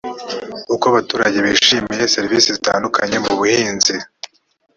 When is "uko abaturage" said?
0.73-1.37